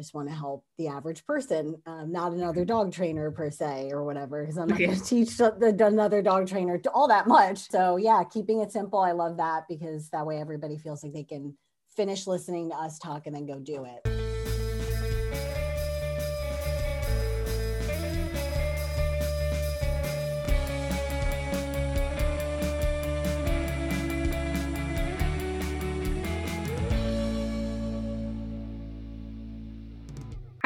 [0.00, 4.04] just want to help the average person, um, not another dog trainer per se or
[4.04, 7.68] whatever, because I'm not going to teach the, another dog trainer all that much.
[7.70, 8.98] So yeah, keeping it simple.
[8.98, 11.56] I love that because that way everybody feels like they can
[11.94, 14.19] finish listening to us talk and then go do it.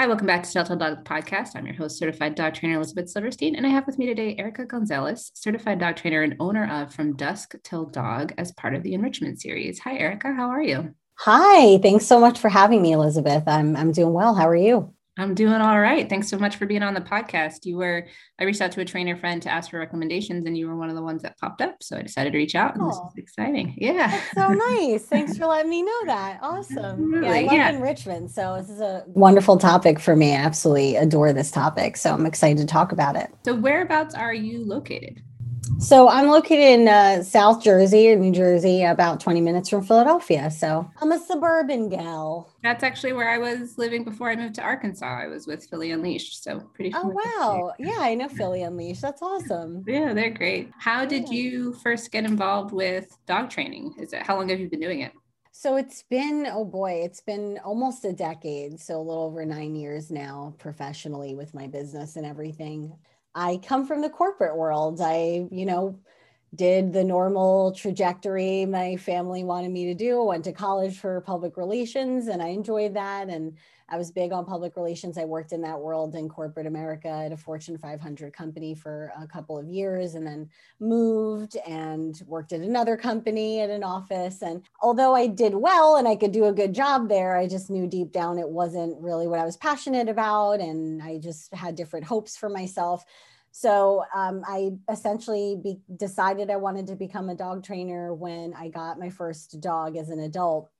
[0.04, 1.56] Hi, welcome back to Telltale Dog Podcast.
[1.56, 4.66] I'm your host, certified dog trainer Elizabeth Silverstein, and I have with me today Erica
[4.66, 8.92] Gonzalez, certified dog trainer and owner of From Dusk Till Dog as part of the
[8.92, 9.78] enrichment series.
[9.78, 10.34] Hi, Erica.
[10.34, 10.94] How are you?
[11.20, 11.78] Hi.
[11.78, 13.44] Thanks so much for having me, Elizabeth.
[13.46, 14.34] I'm I'm doing well.
[14.34, 14.92] How are you?
[15.16, 16.08] I'm doing all right.
[16.08, 17.64] Thanks so much for being on the podcast.
[17.64, 18.08] You were,
[18.40, 20.88] I reached out to a trainer friend to ask for recommendations, and you were one
[20.88, 21.82] of the ones that popped up.
[21.82, 23.74] So I decided to reach out, and oh, this is exciting.
[23.76, 24.08] Yeah.
[24.08, 25.04] That's so nice.
[25.06, 26.40] Thanks for letting me know that.
[26.54, 27.22] Awesome.
[27.22, 27.70] Yeah, I love yeah.
[27.70, 28.30] enrichment.
[28.30, 30.32] So this is a wonderful topic for me.
[30.32, 31.96] I absolutely adore this topic.
[31.96, 33.30] So I'm excited to talk about it.
[33.44, 35.22] So, whereabouts are you located?
[35.78, 40.50] So I'm located in uh, South Jersey or New Jersey, about 20 minutes from Philadelphia.
[40.50, 42.50] So I'm a suburban gal.
[42.62, 45.22] That's actually where I was living before I moved to Arkansas.
[45.22, 46.42] I was with Philly Unleashed.
[46.42, 47.72] So pretty Oh, wow.
[47.78, 49.02] Yeah, I know Philly Unleashed.
[49.02, 49.84] That's awesome.
[49.86, 50.70] Yeah, they're great.
[50.78, 53.94] How did you first get involved with dog training?
[53.98, 55.12] Is it how long have you been doing it?
[55.56, 58.80] So it's been, oh boy, it's been almost a decade.
[58.80, 62.96] So a little over nine years now professionally with my business and everything.
[63.34, 65.00] I come from the corporate world.
[65.00, 65.98] I, you know,
[66.54, 70.22] did the normal trajectory my family wanted me to do.
[70.22, 73.28] Went to college for public relations and I enjoyed that.
[73.28, 73.56] And
[73.88, 75.18] I was big on public relations.
[75.18, 79.26] I worked in that world in corporate America at a Fortune 500 company for a
[79.26, 80.48] couple of years and then
[80.80, 84.40] moved and worked at another company at an office.
[84.40, 87.68] And although I did well and I could do a good job there, I just
[87.68, 90.60] knew deep down it wasn't really what I was passionate about.
[90.60, 93.04] And I just had different hopes for myself.
[93.56, 98.66] So um, I essentially be- decided I wanted to become a dog trainer when I
[98.66, 100.70] got my first dog as an adult,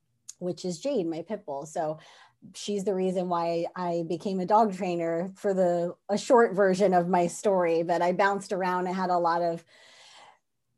[0.41, 1.67] which is Jade, my pit bull.
[1.67, 1.99] So
[2.53, 7.07] she's the reason why I became a dog trainer for the a short version of
[7.07, 7.85] my story.
[7.85, 8.89] But I bounced around.
[8.89, 9.65] I had a lot of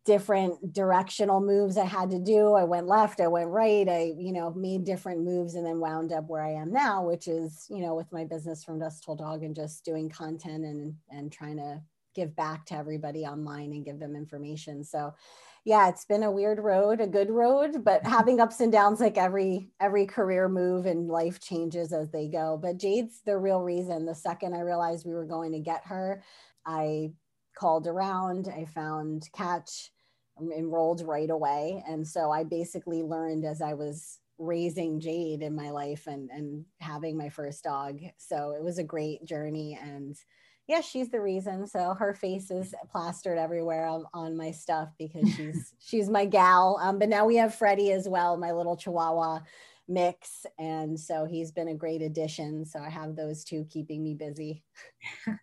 [0.07, 2.55] different directional moves I had to do.
[2.55, 6.13] I went left, I went right, I, you know, made different moves and then wound
[6.13, 9.17] up where I am now, which is, you know, with my business from Dusk Till
[9.17, 11.83] Dog and just doing content and and trying to
[12.15, 14.83] give back to everybody online and give them information.
[14.83, 15.13] So
[15.67, 19.19] yeah, it's been a weird road, a good road, but having ups and downs like
[19.19, 22.59] every every career move and life changes as they go.
[22.61, 24.07] But Jade's the real reason.
[24.07, 26.23] The second I realized we were going to get her,
[26.65, 27.11] I
[27.59, 29.91] called around, I found Catch
[30.41, 31.83] enrolled right away.
[31.89, 36.65] And so I basically learned as I was raising Jade in my life and, and
[36.81, 38.01] having my first dog.
[38.19, 39.79] So it was a great journey.
[39.83, 40.17] And
[40.69, 41.67] yeah, she's the reason.
[41.67, 46.79] So her face is plastered everywhere on, on my stuff because she's she's my gal.
[46.83, 49.41] Um, but now we have Freddie as well, my little Chihuahua
[49.89, 54.15] mix and so he's been a great addition so i have those two keeping me
[54.15, 54.63] busy.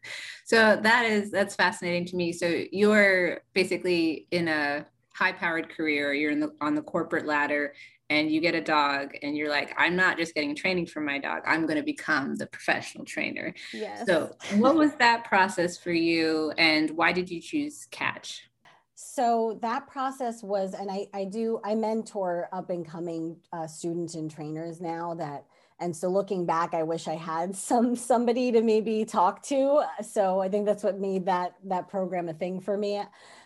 [0.46, 2.34] So that is that's fascinating to me.
[2.34, 7.74] So you're basically in a high powered career you're in the on the corporate ladder
[8.10, 11.20] and you get a dog and you're like i'm not just getting training for my
[11.20, 13.54] dog i'm going to become the professional trainer.
[13.72, 14.06] Yes.
[14.08, 18.50] so what was that process for you and why did you choose catch
[19.04, 24.16] so that process was and i, I do i mentor up and coming uh, students
[24.16, 25.46] and trainers now that
[25.80, 29.84] and so looking back i wish i had some somebody to maybe talk to.
[30.02, 33.02] So i think that's what made that that program a thing for me.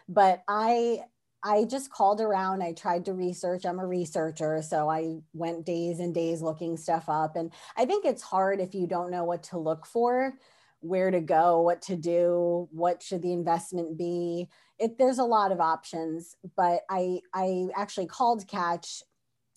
[0.08, 1.00] But i
[1.44, 6.00] i just called around i tried to research i'm a researcher so i went days
[6.00, 7.36] and days looking stuff up.
[7.36, 10.34] And i think it's hard if you don't know what to look for
[10.80, 14.48] where to go what to do what should the investment be
[14.80, 19.04] it, there's a lot of options, but I I actually called Catch,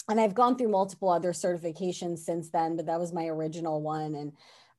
[0.09, 4.15] and I've gone through multiple other certifications since then, but that was my original one,
[4.15, 4.33] and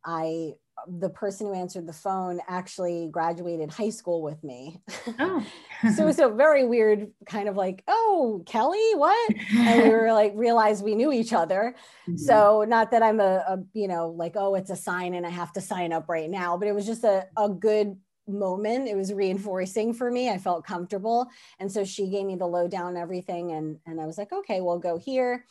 [0.06, 0.54] I
[0.88, 4.82] the person who answered the phone actually graduated high school with me.
[5.20, 5.46] Oh.
[5.96, 9.36] so it was a very weird kind of like, oh, Kelly, what?
[9.54, 11.76] and we were like, realized we knew each other.
[12.08, 12.18] Mm-hmm.
[12.18, 15.30] So not that I'm a, a, you know, like, oh, it's a sign and I
[15.30, 17.96] have to sign up right now, but it was just a, a good
[18.32, 20.30] moment it was reinforcing for me.
[20.30, 21.28] I felt comfortable.
[21.60, 24.80] And so she gave me the lowdown everything and and i was like okay we'll
[24.80, 25.46] go here.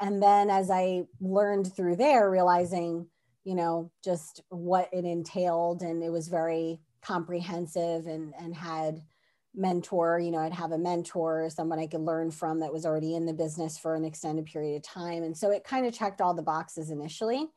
[0.00, 3.06] And then as i learned through there realizing
[3.44, 9.02] you know just what it entailed and it was very comprehensive and and had
[9.54, 13.16] mentor you know i'd have a mentor someone i could learn from that was already
[13.16, 15.22] in the business for an extended period of time.
[15.24, 17.48] And so it kind of checked all the boxes initially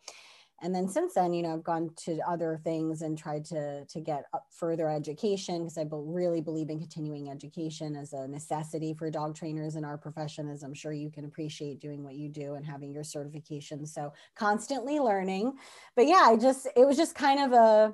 [0.63, 3.99] and then since then you know i've gone to other things and tried to to
[3.99, 9.35] get further education because i really believe in continuing education as a necessity for dog
[9.35, 12.65] trainers in our profession as i'm sure you can appreciate doing what you do and
[12.65, 15.53] having your certification so constantly learning
[15.95, 17.93] but yeah i just it was just kind of a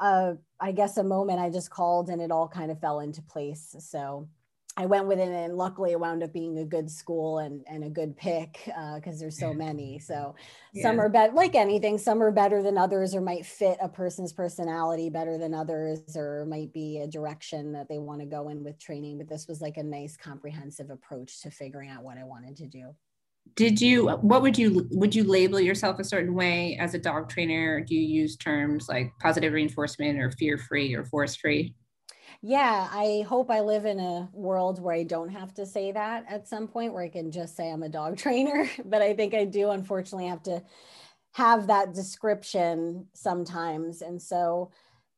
[0.00, 3.20] uh, I guess a moment I just called and it all kind of fell into
[3.20, 3.76] place.
[3.80, 4.28] So
[4.76, 7.84] I went with it, and luckily it wound up being a good school and, and
[7.84, 9.98] a good pick because uh, there's so many.
[9.98, 10.34] So
[10.72, 10.82] yeah.
[10.82, 14.32] some are better, like anything, some are better than others, or might fit a person's
[14.32, 18.62] personality better than others, or might be a direction that they want to go in
[18.62, 19.18] with training.
[19.18, 22.66] But this was like a nice, comprehensive approach to figuring out what I wanted to
[22.66, 22.94] do.
[23.56, 24.08] Did you?
[24.08, 27.80] What would you would you label yourself a certain way as a dog trainer?
[27.80, 31.74] Do you use terms like positive reinforcement or fear free or force free?
[32.42, 36.24] Yeah, I hope I live in a world where I don't have to say that
[36.28, 38.68] at some point, where I can just say I'm a dog trainer.
[38.84, 40.62] but I think I do, unfortunately, have to
[41.32, 44.02] have that description sometimes.
[44.02, 44.72] And so,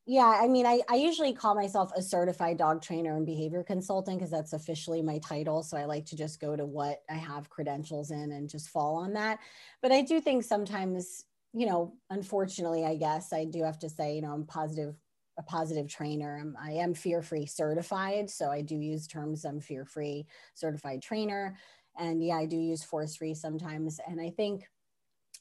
[0.04, 4.18] yeah, I mean, I, I usually call myself a certified dog trainer and behavior consultant
[4.18, 5.62] because that's officially my title.
[5.62, 8.96] So I like to just go to what I have credentials in and just fall
[8.96, 9.38] on that.
[9.80, 11.24] But I do think sometimes,
[11.54, 14.96] you know, unfortunately, I guess I do have to say, you know, I'm positive
[15.38, 16.38] a positive trainer.
[16.40, 18.30] I'm, I am fear free certified.
[18.30, 21.56] So I do use terms I'm fear free certified trainer.
[21.98, 24.00] And yeah, I do use force free sometimes.
[24.06, 24.68] And I think,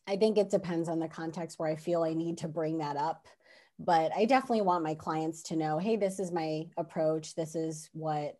[0.07, 2.97] I think it depends on the context where I feel I need to bring that
[2.97, 3.27] up.
[3.79, 7.35] But I definitely want my clients to know, hey, this is my approach.
[7.35, 8.38] This is what,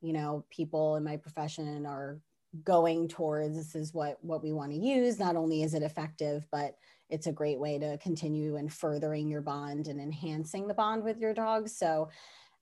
[0.00, 2.20] you know, people in my profession are
[2.62, 3.56] going towards.
[3.56, 5.18] This is what what we want to use.
[5.18, 6.76] Not only is it effective, but
[7.10, 11.18] it's a great way to continue and furthering your bond and enhancing the bond with
[11.18, 11.68] your dog.
[11.68, 12.08] So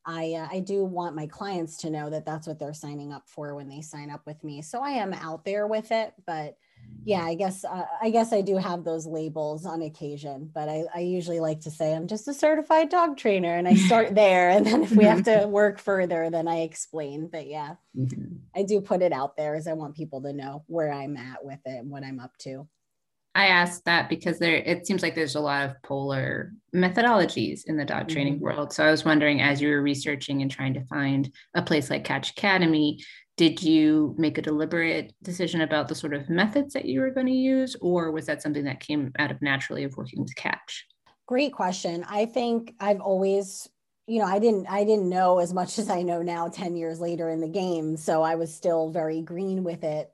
[0.05, 3.29] I, uh, I do want my clients to know that that's what they're signing up
[3.29, 4.61] for when they sign up with me.
[4.61, 6.57] So I am out there with it, but
[7.05, 10.85] yeah, I guess uh, I guess I do have those labels on occasion, but I,
[10.95, 14.51] I usually like to say I'm just a certified dog trainer, and I start there,
[14.51, 17.29] and then if we have to work further, then I explain.
[17.29, 18.37] But yeah, mm-hmm.
[18.55, 21.45] I do put it out there as I want people to know where I'm at
[21.45, 22.69] with it and what I'm up to.
[23.35, 27.79] I asked that because there it seems like there's a lot of polar methodologies in
[27.79, 28.45] the dog training mm-hmm.
[28.45, 28.73] world.
[28.73, 32.05] So I was wondering as you were researching and trying to find a place like
[32.05, 33.03] Catch Academy,
[33.37, 37.27] did you make a deliberate decision about the sort of methods that you were going
[37.27, 40.87] to use or was that something that came out of naturally of working with Catch?
[41.27, 42.05] Great question.
[42.09, 43.69] I think I've always
[44.09, 47.01] you know, I didn't I didn't know as much as I know now 10 years
[47.01, 50.11] later in the game, so I was still very green with it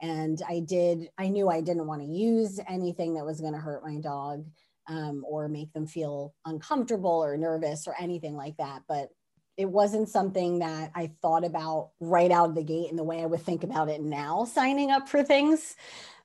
[0.00, 3.58] and i did i knew i didn't want to use anything that was going to
[3.58, 4.44] hurt my dog
[4.88, 9.08] um, or make them feel uncomfortable or nervous or anything like that but
[9.58, 13.22] it wasn't something that i thought about right out of the gate in the way
[13.22, 15.76] i would think about it now signing up for things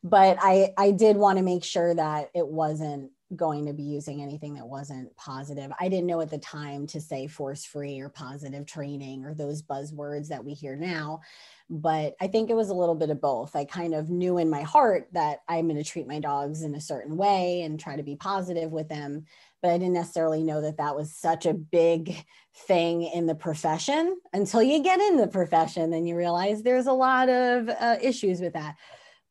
[0.03, 4.21] but i i did want to make sure that it wasn't going to be using
[4.21, 5.71] anything that wasn't positive.
[5.79, 9.61] I didn't know at the time to say force free or positive training or those
[9.61, 11.21] buzzwords that we hear now.
[11.69, 13.55] But I think it was a little bit of both.
[13.55, 16.75] I kind of knew in my heart that I'm going to treat my dogs in
[16.75, 19.25] a certain way and try to be positive with them.
[19.63, 22.23] But I didn't necessarily know that that was such a big
[22.67, 25.89] thing in the profession until you get in the profession.
[25.89, 28.75] Then you realize there's a lot of uh, issues with that.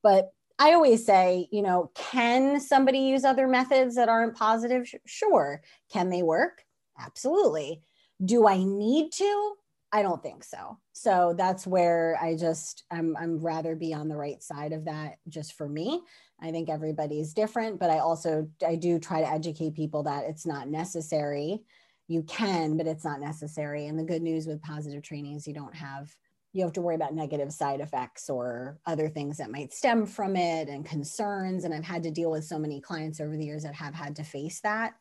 [0.03, 4.93] But I always say, you know, can somebody use other methods that aren't positive?
[5.07, 5.63] Sure.
[5.93, 6.65] Can they work?
[6.99, 7.83] Absolutely.
[8.25, 9.55] Do I need to?
[9.93, 10.79] I don't think so.
[10.93, 15.17] So that's where I just I'm I'm rather be on the right side of that
[15.29, 16.01] just for me.
[16.43, 20.45] I think everybody's different, but I also I do try to educate people that it's
[20.45, 21.63] not necessary.
[22.09, 23.87] You can, but it's not necessary.
[23.87, 26.15] And the good news with positive training is you don't have
[26.53, 30.37] you have to worry about negative side effects or other things that might stem from
[30.37, 31.65] it and concerns.
[31.65, 34.17] And I've had to deal with so many clients over the years that have had
[34.17, 34.93] to face that.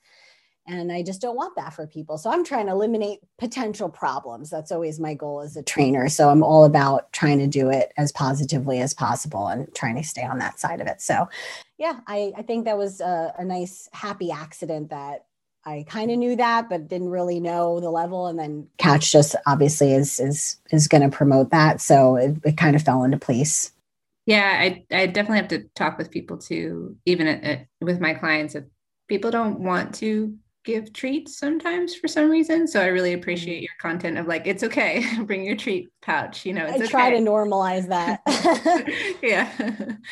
[0.68, 2.18] And I just don't want that for people.
[2.18, 4.50] So I'm trying to eliminate potential problems.
[4.50, 6.08] That's always my goal as a trainer.
[6.08, 10.04] So I'm all about trying to do it as positively as possible and trying to
[10.04, 11.02] stay on that side of it.
[11.02, 11.28] So,
[11.78, 15.26] yeah, I, I think that was a, a nice, happy accident that
[15.66, 18.28] I kind of knew that, but didn't really know the level.
[18.28, 22.58] And then Catch just obviously is is is going to promote that, so it, it,
[22.58, 23.72] kind of fell into place.
[24.26, 28.16] Yeah, I I definitely have to talk with people too, even at, at, with my
[28.16, 28.56] clients.
[28.56, 28.64] If
[29.08, 33.64] people don't want to give treats sometimes for some reason, so I really appreciate mm-hmm.
[33.64, 36.46] your content of like it's okay, bring your treat pouch.
[36.46, 36.88] You know, I okay.
[36.88, 38.22] try to normalize that.
[39.24, 39.52] yeah,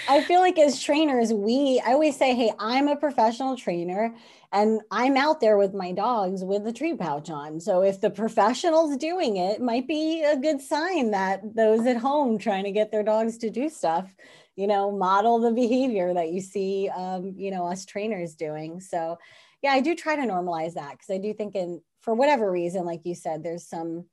[0.08, 4.16] I feel like as trainers, we I always say, hey, I'm a professional trainer
[4.52, 7.60] and I'm out there with my dogs with the treat pouch on.
[7.60, 11.98] So if the professional's doing it, it might be a good sign that those at
[11.98, 14.14] home trying to get their dogs to do stuff,
[14.56, 18.80] you know, model the behavior that you see, um, you know, us trainers doing.
[18.80, 19.18] So,
[19.62, 22.86] yeah, I do try to normalize that because I do think, in for whatever reason,
[22.86, 24.06] like you said, there's some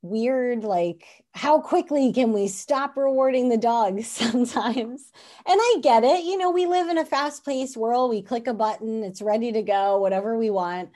[0.00, 5.10] weird like how quickly can we stop rewarding the dogs sometimes?
[5.44, 8.46] And i get it you know we live in a fast paced world we click
[8.46, 10.90] a button it's ready to go whatever we want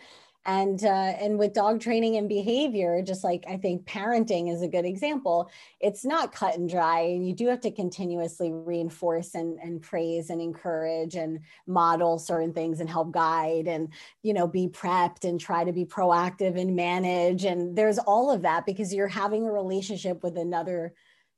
[0.44, 0.88] and uh,
[1.20, 5.50] and with dog training and behavior just like i think parenting is a good example
[5.80, 10.30] it's not cut and dry and you do have to continuously reinforce and, and praise
[10.30, 13.88] and encourage and model certain things and help guide and
[14.22, 17.44] you know be prepped and try to be proactive and manage.
[17.44, 20.94] And there's all of that because you're having a relationship with another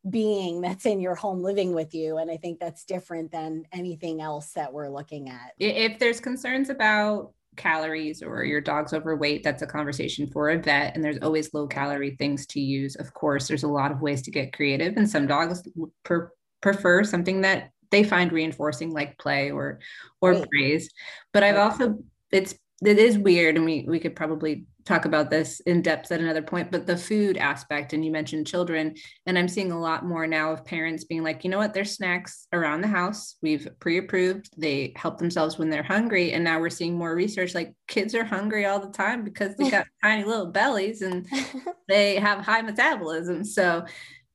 [0.09, 2.19] being that's in your home living with you.
[2.19, 5.53] And i think that's different than anything else that we're looking at.
[5.59, 10.95] If there's concerns about calories or your dog's overweight, that's a conversation for a vet.
[10.95, 12.97] And there's always low calorie things to use.
[12.97, 15.63] Of course, there's a lot of ways to get creative, and some dogs
[16.05, 19.81] per- prefer something that they find reinforcing, like play or
[20.21, 20.49] or right.
[20.51, 20.91] praise.
[21.33, 21.99] But I've also
[22.31, 26.21] it's it is weird, and we we could probably talk about this in depth at
[26.21, 28.95] another point, but the food aspect, and you mentioned children,
[29.27, 31.93] and I'm seeing a lot more now of parents being like, you know what, there's
[31.93, 33.37] snacks around the house.
[33.43, 36.33] We've pre approved, they help themselves when they're hungry.
[36.33, 39.71] And now we're seeing more research like kids are hungry all the time because they
[39.71, 41.27] got tiny little bellies and
[41.89, 43.45] they have high metabolism.
[43.45, 43.87] So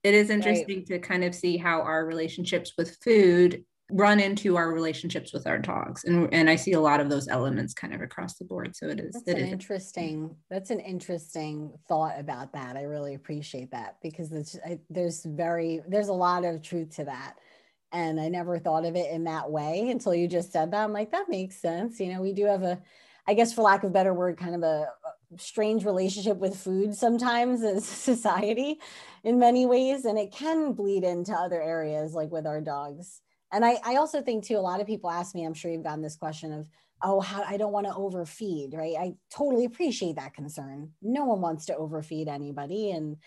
[0.03, 0.87] it is interesting right.
[0.87, 5.57] to kind of see how our relationships with food run into our relationships with our
[5.57, 8.75] dogs and and i see a lot of those elements kind of across the board.
[8.75, 12.75] So it is that's it an is interesting that's an interesting thought about that.
[12.75, 14.57] I really appreciate that because there's
[14.89, 17.35] there's very there's a lot of truth to that.
[17.91, 20.83] And i never thought of it in that way until you just said that.
[20.83, 21.99] I'm like that makes sense.
[21.99, 22.81] You know we do have a
[23.27, 24.87] i guess for lack of a better word kind of a
[25.37, 28.79] strange relationship with food sometimes as society
[29.23, 30.05] in many ways.
[30.05, 34.21] And it can bleed into other areas like with our dogs and I, I also
[34.21, 36.67] think too, a lot of people ask me, I'm sure you've gotten this question of,
[37.01, 38.95] oh, how I don't want to overfeed, right?
[38.99, 40.91] I totally appreciate that concern.
[41.01, 42.91] No one wants to overfeed anybody.
[42.91, 43.17] And,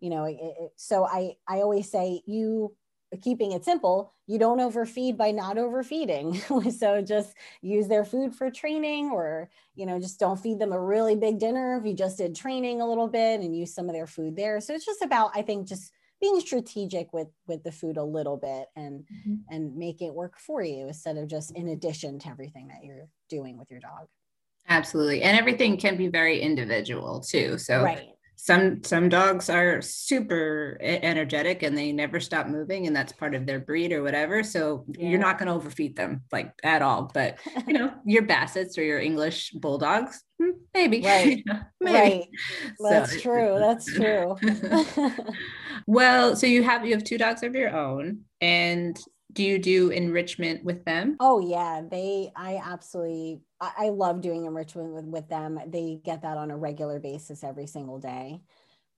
[0.00, 2.74] you know, it, it, so I, I always say you
[3.20, 6.34] keeping it simple, you don't overfeed by not overfeeding.
[6.78, 10.80] so just use their food for training or, you know, just don't feed them a
[10.80, 13.94] really big dinner if you just did training a little bit and use some of
[13.94, 14.60] their food there.
[14.60, 15.92] So it's just about, I think, just
[16.22, 19.34] being strategic with with the food a little bit and mm-hmm.
[19.50, 23.08] and make it work for you instead of just in addition to everything that you're
[23.28, 24.06] doing with your dog.
[24.68, 25.22] Absolutely.
[25.22, 27.58] And everything can be very individual too.
[27.58, 28.10] So right.
[28.36, 33.44] some some dogs are super energetic and they never stop moving and that's part of
[33.44, 34.44] their breed or whatever.
[34.44, 35.08] So yeah.
[35.08, 37.10] you're not going to overfeed them like at all.
[37.12, 41.02] But you know your bassets or your english bulldogs hmm, maybe.
[41.04, 41.42] Right.
[41.80, 41.98] Maybe.
[41.98, 42.28] right.
[42.78, 43.18] That's so.
[43.18, 43.56] true.
[43.58, 44.36] That's true
[45.86, 48.98] well so you have you have two dogs of your own and
[49.32, 51.16] do you do enrichment with them?
[51.18, 55.58] Oh yeah they i absolutely I, I love doing enrichment with, with them.
[55.68, 58.42] They get that on a regular basis every single day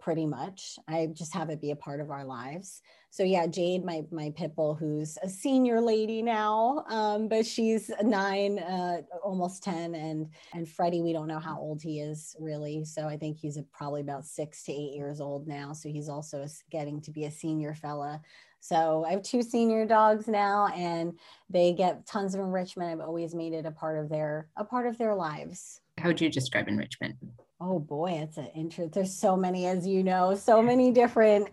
[0.04, 3.82] pretty much i just have it be a part of our lives so yeah jade
[3.86, 9.62] my my pit bull who's a senior lady now um, but she's nine uh, almost
[9.62, 13.38] 10 and and freddie we don't know how old he is really so i think
[13.38, 17.24] he's probably about six to eight years old now so he's also getting to be
[17.24, 18.20] a senior fella
[18.60, 21.18] so I have two senior dogs now and
[21.50, 22.90] they get tons of enrichment.
[22.90, 25.82] I've always made it a part of their a part of their lives.
[25.98, 27.16] How would you describe enrichment?
[27.60, 28.92] Oh boy, it's an interest.
[28.92, 31.48] There's so many, as you know, so many different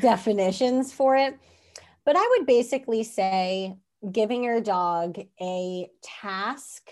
[0.00, 1.38] definitions for it.
[2.04, 3.76] But I would basically say
[4.12, 6.90] giving your dog a task,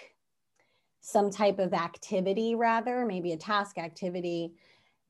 [1.00, 4.54] some type of activity, rather, maybe a task activity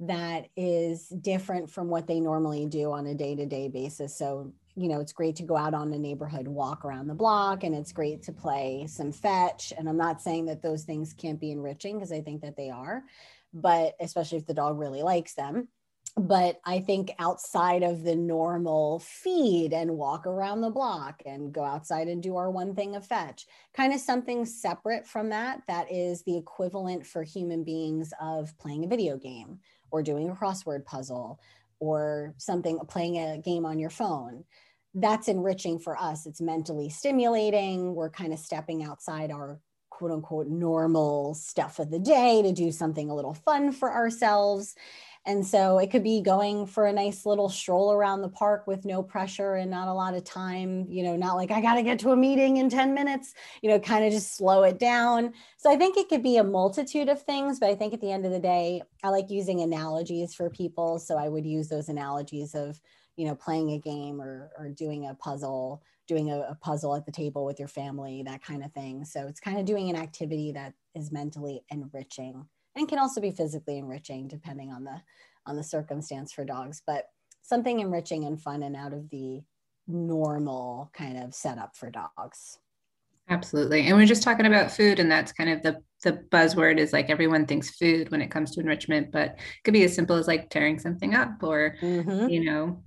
[0.01, 4.17] that is different from what they normally do on a day to day basis.
[4.19, 7.63] So, you know, it's great to go out on a neighborhood walk around the block
[7.63, 9.73] and it's great to play some fetch.
[9.79, 12.71] And I'm not saying that those things can't be enriching because I think that they
[12.71, 13.05] are,
[13.55, 15.69] but especially if the dog really likes them.
[16.17, 21.65] But I think outside of the normal feed and walk around the block and go
[21.65, 25.91] outside and do our one thing of fetch, kind of something separate from that, that
[25.91, 29.59] is the equivalent for human beings of playing a video game
[29.91, 31.41] or doing a crossword puzzle
[31.81, 34.45] or something, playing a game on your phone.
[34.95, 36.27] That's enriching for us.
[36.27, 37.93] It's mentally stimulating.
[37.93, 39.59] We're kind of stepping outside our
[39.95, 44.75] quote unquote normal stuff of the day to do something a little fun for ourselves.
[45.25, 48.85] And so it could be going for a nice little stroll around the park with
[48.85, 51.83] no pressure and not a lot of time, you know, not like I got to
[51.83, 55.33] get to a meeting in 10 minutes, you know, kind of just slow it down.
[55.57, 58.11] So I think it could be a multitude of things, but I think at the
[58.11, 60.99] end of the day, I like using analogies for people.
[60.99, 62.81] So I would use those analogies of,
[63.17, 67.07] you know, playing a game or, or doing a puzzle, doing a, a puzzle at
[67.07, 69.05] the table with your family, that kind of thing.
[69.05, 73.31] So it's kind of doing an activity that is mentally enriching and can also be
[73.31, 75.01] physically enriching depending on the
[75.47, 77.05] on the circumstance for dogs, but
[77.43, 79.43] something enriching and fun and out of the
[79.87, 82.59] normal kind of setup for dogs.
[83.29, 83.87] Absolutely.
[83.87, 87.09] And we're just talking about food, and that's kind of the the buzzword is like
[87.09, 90.27] everyone thinks food when it comes to enrichment, but it could be as simple as
[90.27, 92.29] like tearing something up or, mm-hmm.
[92.29, 92.83] you know,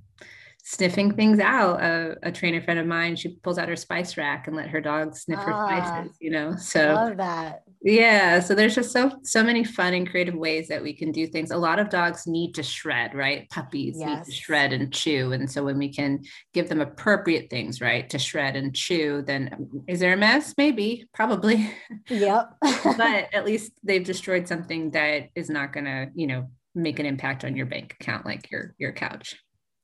[0.70, 1.82] sniffing things out.
[1.82, 4.82] A, a, trainer friend of mine, she pulls out her spice rack and let her
[4.82, 6.58] dog sniff ah, her spices, you know.
[6.58, 7.64] So love that.
[7.82, 8.42] Yeah.
[8.42, 11.52] So there's just so so many fun and creative ways that we can do things.
[11.52, 13.50] A lot of dogs need to shred, right?
[13.50, 14.10] Puppies yes.
[14.10, 15.32] need to shred and chew.
[15.32, 19.70] And so when we can give them appropriate things, right, to shred and chew, then
[19.88, 20.54] is there a mess?
[20.58, 21.72] Maybe, probably.
[22.10, 22.56] Yep.
[22.84, 27.46] but at least they've destroyed something that is not gonna, you know, make an impact
[27.46, 29.38] on your bank account like your your couch.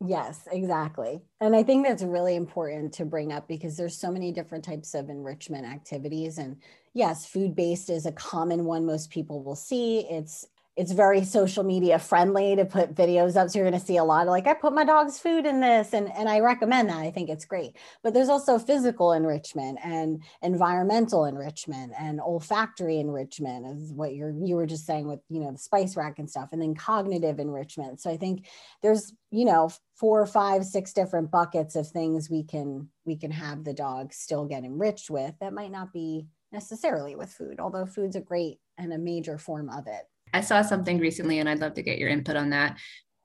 [0.06, 1.22] Yes, exactly.
[1.40, 4.94] And I think that's really important to bring up because there's so many different types
[4.94, 6.38] of enrichment activities.
[6.38, 6.58] And
[6.94, 10.00] yes, food based is a common one most people will see.
[10.10, 13.50] It's it's very social media friendly to put videos up.
[13.50, 15.60] So you're going to see a lot of like, I put my dog's food in
[15.60, 15.94] this.
[15.94, 16.98] And, and I recommend that.
[16.98, 17.77] I think it's great.
[18.01, 24.56] But there's also physical enrichment and environmental enrichment and olfactory enrichment is what you're, you
[24.56, 28.01] were just saying with, you know, the spice rack and stuff, and then cognitive enrichment.
[28.01, 28.48] So I think
[28.82, 33.63] there's, you know, four, five, six different buckets of things we can, we can have
[33.63, 38.15] the dog still get enriched with that might not be necessarily with food, although food's
[38.15, 40.08] a great and a major form of it.
[40.34, 42.78] I saw something recently and I'd love to get your input on that.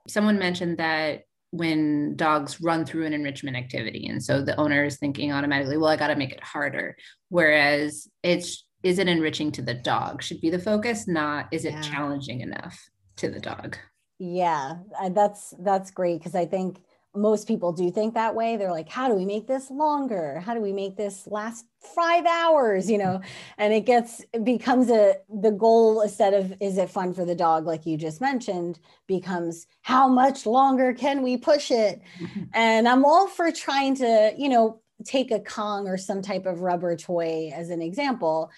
[0.07, 4.99] Someone mentioned that when dogs run through an enrichment activity and so the owner is
[4.99, 6.95] thinking automatically well i got to make it harder
[7.31, 11.73] whereas it's is it enriching to the dog should be the focus not is it
[11.73, 11.81] yeah.
[11.81, 12.79] challenging enough
[13.17, 13.79] to the dog
[14.19, 14.75] yeah
[15.13, 16.81] that's that's great because i think
[17.15, 18.57] most people do think that way.
[18.57, 20.41] They're like, how do we make this longer?
[20.45, 22.91] How do we make this last five hours?
[22.91, 23.21] You know,
[23.57, 27.35] and it gets, it becomes a, the goal instead of, is it fun for the
[27.35, 27.67] dog?
[27.67, 32.01] Like you just mentioned, becomes how much longer can we push it?
[32.21, 32.43] Mm-hmm.
[32.55, 36.61] And I'm all for trying to, you know, take a Kong or some type of
[36.61, 38.51] rubber toy as an example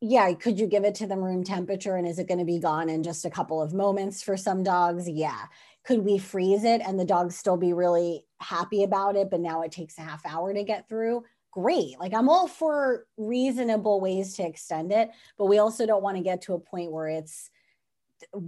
[0.00, 2.58] yeah, could you give it to them room temperature and is it going to be
[2.58, 5.08] gone in just a couple of moments for some dogs?
[5.08, 5.46] Yeah
[5.84, 9.62] could we freeze it and the dogs still be really happy about it but now
[9.62, 11.22] it takes a half hour to get through?
[11.52, 11.98] Great.
[11.98, 16.22] Like i'm all for reasonable ways to extend it but we also don't want to
[16.22, 17.50] get to a point where it's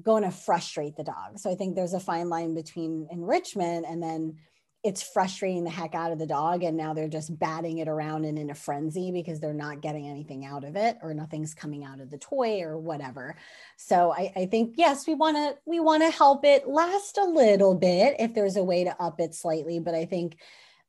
[0.03, 1.39] going to frustrate the dog.
[1.39, 4.37] So i think there's a fine line between enrichment and then
[4.85, 8.25] it's frustrating the heck out of the dog and now they're just batting it around
[8.25, 11.85] and in a frenzy because they're not getting anything out of it or nothing's coming
[11.85, 13.37] out of the toy or whatever.
[13.77, 17.25] So i, I think yes we want to we want to help it last a
[17.25, 20.39] little bit if there's a way to up it slightly but i think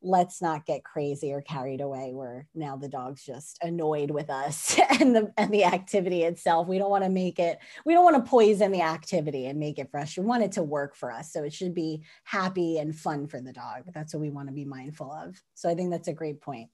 [0.02, 4.80] let's not get crazy or carried away where now the dog's just annoyed with us
[5.00, 6.68] and the and the activity itself.
[6.68, 9.80] We don't want to make it we don't want to poison the activity and make
[9.80, 10.18] it fresh.
[10.18, 13.42] We want it to work for us so it should be happy and fun for
[13.42, 13.84] the dog.
[13.94, 15.42] That's what we want to be mindful of.
[15.54, 16.70] So i think that's a great point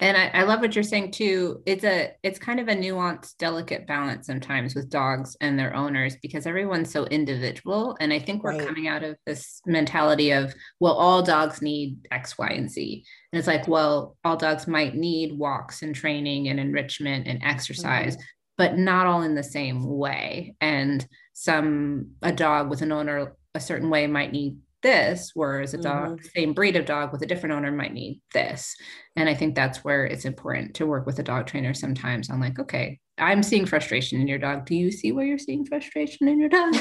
[0.00, 3.36] and I, I, love what you're saying too it's a it's kind of a nuanced
[3.38, 8.42] delicate balance sometimes with dogs and their owners because everyone's so individual and i think
[8.42, 8.66] we're right.
[8.66, 13.38] coming out of this mentality of well all dogs need x y and z and
[13.38, 18.24] it's like well all dogs might need walks and training and enrichment and exercise mm-hmm.
[18.58, 23.60] but not all in the same way and some a dog with an owner a
[23.60, 26.26] certain way might need this, whereas a dog, mm-hmm.
[26.34, 28.74] same breed of dog with a different owner might need this.
[29.16, 32.30] And I think that's where it's important to work with a dog trainer sometimes.
[32.30, 34.66] I'm like, okay, I'm seeing frustration in your dog.
[34.66, 36.74] Do you see where you're seeing frustration in your dog?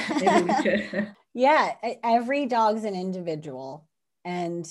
[1.33, 3.87] yeah, every dog's an individual.
[4.25, 4.67] And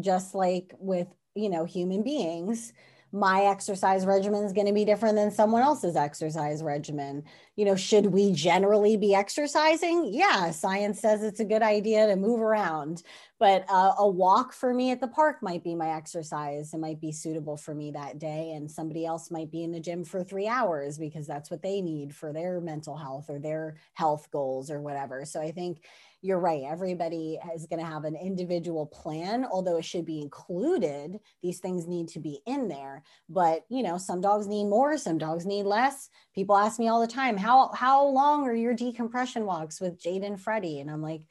[0.00, 2.72] just like with, you know, human beings,
[3.14, 7.22] my exercise regimen is going to be different than someone else's exercise regimen.
[7.54, 10.12] You know, should we generally be exercising?
[10.12, 13.04] Yeah, science says it's a good idea to move around,
[13.38, 16.74] but uh, a walk for me at the park might be my exercise.
[16.74, 19.78] It might be suitable for me that day, and somebody else might be in the
[19.78, 23.76] gym for three hours because that's what they need for their mental health or their
[23.92, 25.24] health goals or whatever.
[25.24, 25.84] So I think
[26.24, 26.62] you're right.
[26.66, 31.20] Everybody is going to have an individual plan, although it should be included.
[31.42, 33.02] These things need to be in there.
[33.28, 36.08] But, you know, some dogs need more, some dogs need less.
[36.34, 40.24] People ask me all the time, how, how long are your decompression walks with Jade
[40.24, 40.80] and Freddie?
[40.80, 41.26] And I'm like,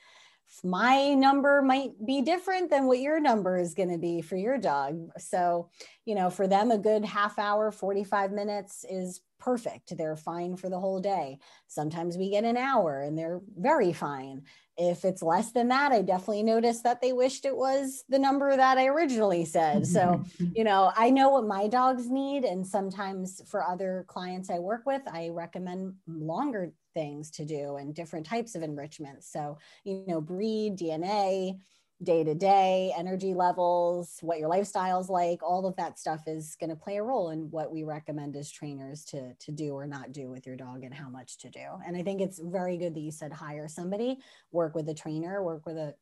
[0.63, 4.59] my number might be different than what your number is going to be for your
[4.59, 5.09] dog.
[5.17, 5.71] So,
[6.05, 9.97] you know, for them, a good half hour, 45 minutes is perfect.
[9.97, 11.39] They're fine for the whole day.
[11.67, 14.43] Sometimes we get an hour and they're very fine.
[14.77, 18.55] If it's less than that, I definitely notice that they wished it was the number
[18.55, 19.85] that I originally said.
[19.85, 20.23] So,
[20.55, 22.43] you know, I know what my dogs need.
[22.43, 27.93] And sometimes for other clients I work with, I recommend longer things to do and
[27.93, 29.31] different types of enrichments.
[29.31, 31.59] So, you know, breed, DNA,
[32.01, 36.69] day to day, energy levels, what your lifestyle's like, all of that stuff is going
[36.69, 40.11] to play a role in what we recommend as trainers to, to do or not
[40.11, 41.65] do with your dog and how much to do.
[41.85, 44.17] And I think it's very good that you said hire somebody,
[44.51, 45.95] work with a trainer, work with a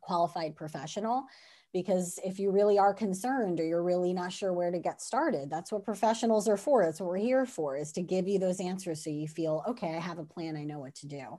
[0.00, 1.24] qualified professional
[1.72, 5.50] because if you really are concerned or you're really not sure where to get started
[5.50, 8.60] that's what professionals are for that's what we're here for is to give you those
[8.60, 11.38] answers so you feel okay i have a plan i know what to do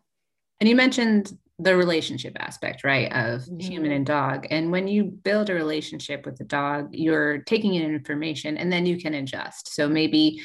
[0.60, 3.60] and you mentioned the relationship aspect right of mm-hmm.
[3.60, 4.46] human and dog.
[4.52, 8.86] And when you build a relationship with the dog you're taking in information and then
[8.86, 9.74] you can adjust.
[9.74, 10.42] So maybe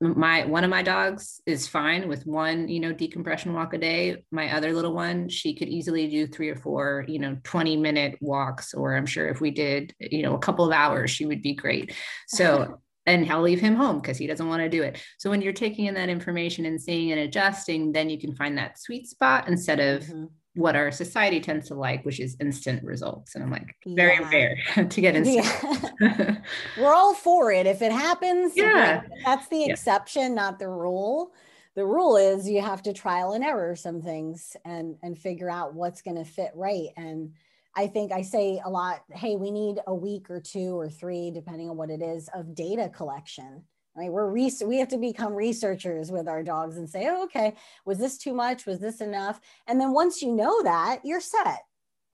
[0.00, 4.24] my one of my dogs is fine with one you know decompression walk a day.
[4.30, 8.16] My other little one she could easily do three or four you know 20 minute
[8.20, 11.42] walks or i'm sure if we did you know a couple of hours she would
[11.42, 11.94] be great.
[12.26, 14.98] So and I'll leave him home because he doesn't want to do it.
[15.18, 18.56] So when you're taking in that information and seeing and adjusting, then you can find
[18.58, 22.82] that sweet spot instead of mm-hmm what our society tends to like, which is instant
[22.84, 23.34] results.
[23.34, 24.30] And I'm like, very yeah.
[24.30, 25.92] rare to get instant.
[26.00, 26.36] Yeah.
[26.78, 27.66] We're all for it.
[27.66, 29.02] If it happens, yeah.
[29.24, 31.32] that's the exception, not the rule.
[31.74, 35.74] The rule is you have to trial and error some things and and figure out
[35.74, 36.90] what's going to fit right.
[36.96, 37.32] And
[37.76, 41.30] I think I say a lot, hey, we need a week or two or three,
[41.30, 43.62] depending on what it is, of data collection
[43.96, 44.10] right?
[44.10, 47.98] We're re- we have to become researchers with our dogs and say oh, okay was
[47.98, 48.66] this too much?
[48.66, 49.40] Was this enough?
[49.66, 51.62] And then once you know that you're set.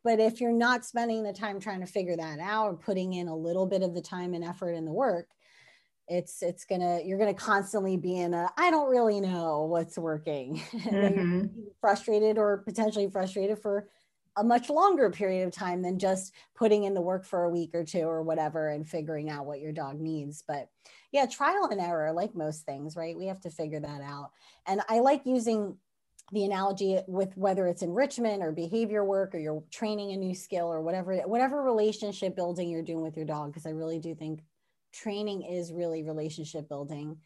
[0.02, 3.28] But if you're not spending the time trying to figure that out or putting in
[3.28, 5.26] a little bit of the time and effort in the work
[6.10, 10.60] it's it's gonna you're gonna constantly be in a i don't really know what's working.
[10.72, 11.46] Mm-hmm.
[11.80, 13.88] frustrated or potentially frustrated for
[14.36, 17.70] a much longer period of time than just putting in the work for a week
[17.74, 20.44] or two or whatever and figuring out what your dog needs.
[20.46, 20.68] But
[21.12, 23.16] yeah, trial and error, like most things, right?
[23.16, 24.30] We have to figure that out.
[24.66, 25.76] And I like using
[26.32, 30.72] the analogy with whether it's enrichment or behavior work or you're training a new skill
[30.72, 34.40] or whatever whatever relationship building you're doing with your dog because i really do think
[34.92, 37.16] training is really relationship building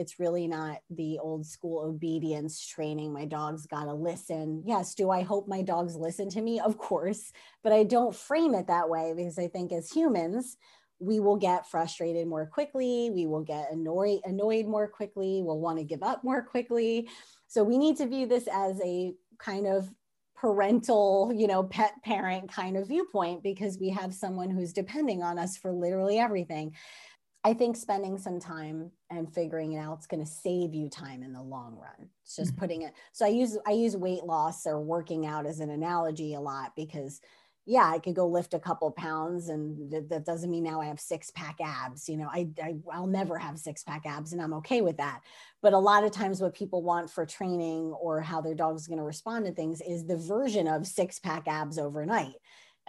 [0.00, 3.12] it's really not the old school obedience training.
[3.12, 4.62] My dog's got to listen.
[4.64, 4.94] Yes.
[4.94, 6.58] Do I hope my dogs listen to me?
[6.58, 7.32] Of course.
[7.62, 10.56] But I don't frame it that way because I think as humans,
[11.00, 13.10] we will get frustrated more quickly.
[13.10, 15.42] We will get annoyed, annoyed more quickly.
[15.44, 17.10] We'll want to give up more quickly.
[17.46, 19.90] So we need to view this as a kind of
[20.34, 25.38] parental, you know, pet parent kind of viewpoint because we have someone who's depending on
[25.38, 26.74] us for literally everything.
[27.42, 31.22] I think spending some time and figuring it out is going to save you time
[31.22, 32.08] in the long run.
[32.22, 32.60] It's just mm-hmm.
[32.60, 32.92] putting it.
[33.12, 36.72] So I use I use weight loss or working out as an analogy a lot
[36.76, 37.20] because
[37.66, 40.86] yeah, I could go lift a couple pounds and th- that doesn't mean now I
[40.86, 42.08] have six pack abs.
[42.08, 45.20] You know, I, I I'll never have six pack abs and I'm okay with that.
[45.62, 48.98] But a lot of times what people want for training or how their dog's going
[48.98, 52.34] to respond to things is the version of six pack abs overnight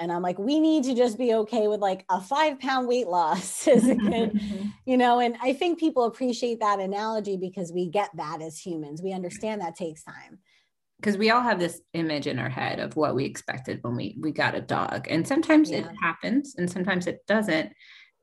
[0.02, 3.08] and i'm like we need to just be okay with like a five pound weight
[3.08, 4.68] loss is a good mm-hmm.
[4.86, 9.02] you know and i think people appreciate that analogy because we get that as humans.
[9.02, 10.40] We understand that takes time.
[11.00, 14.16] Because we all have this image in our head of what we expected when we
[14.20, 15.80] we got a dog and sometimes yeah.
[15.80, 17.72] it happens and sometimes it doesn't.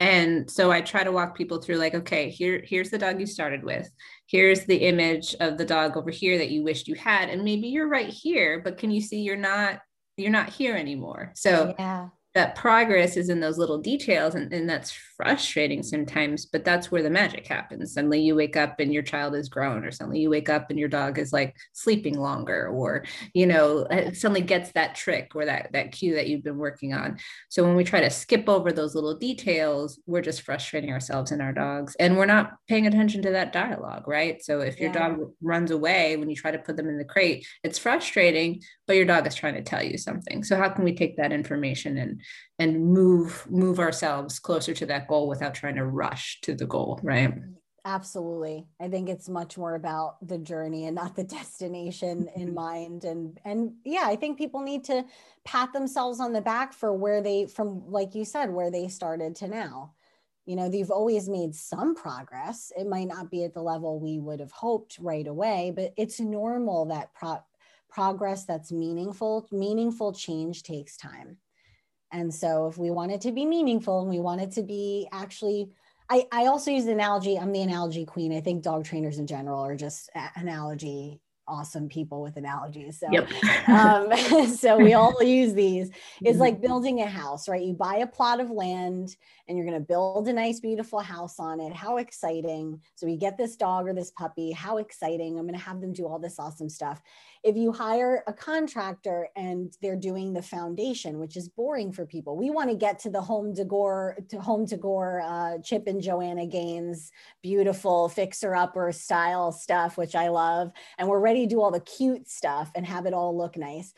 [0.01, 3.27] And so i try to walk people through like okay here here's the dog you
[3.27, 3.91] started with.
[4.27, 7.67] Here's the image of the dog over here that you wished you had and maybe
[7.67, 9.81] you're right here but can you see you're not
[10.19, 11.33] you're not here anymore.
[11.35, 16.65] So yeah that progress is in those little details and, and that's frustrating sometimes but
[16.65, 17.93] that's where the magic happens.
[17.93, 20.79] Suddenly you wake up and your child is grown or suddenly you wake up and
[20.79, 23.05] your dog is like sleeping longer or
[23.35, 27.19] you know suddenly gets that trick or that that cue that you've been working on.
[27.49, 31.43] So when we try to skip over those little details we're just frustrating ourselves and
[31.43, 34.43] our dogs and we're not paying attention to that dialogue right?
[34.43, 35.09] So if your yeah.
[35.09, 38.95] dog runs away when you try to put them in the crate it's frustrating but
[38.95, 40.45] your dog is trying to tell you something.
[40.45, 42.21] So how can we take that information and
[42.59, 46.99] and move move ourselves closer to that goal without trying to rush to the goal
[47.03, 47.33] right?
[47.85, 48.67] Absolutely.
[48.81, 52.55] I think it's much more about the journey and not the destination in mm-hmm.
[52.55, 53.05] mind.
[53.05, 55.05] And and yeah i think people need to
[55.45, 59.37] pat themselves on the back for where they from like you said where they started
[59.37, 59.95] to now.
[60.45, 62.73] You know they've always made some progress.
[62.77, 66.19] It might not be at the level we would have hoped right away but it's
[66.21, 67.43] normal that pro-
[67.89, 71.39] progress that's meaningful, meaningful change takes time.
[72.13, 75.09] And so if we want it to be meaningful and we want it to be
[75.13, 75.71] actually
[76.11, 78.35] I, I also use the analogy, I'm the analogy queen.
[78.35, 83.01] I think dog trainers in general are just analogy awesome people with analogies.
[83.01, 83.29] So, yep.
[83.69, 85.89] um, so we all use these.
[86.21, 86.39] It's mm-hmm.
[86.39, 87.63] like building a house, right?
[87.63, 89.17] You buy a plot of land
[89.49, 91.73] and you're going to build a nice, beautiful house on it.
[91.73, 92.81] How exciting.
[92.95, 94.53] So we get this dog or this puppy.
[94.53, 95.39] How exciting.
[95.39, 97.01] I'm going to have them do all this awesome stuff.
[97.45, 102.37] If you hire a contractor and they're doing the foundation, which is boring for people,
[102.37, 106.47] we want to get to the home decor, to home decor, uh, Chip and Joanna
[106.47, 107.11] Gaines,
[107.43, 110.73] beautiful fixer upper style stuff, which I love.
[110.99, 113.95] And we're ready to do all the cute stuff and have it all look nice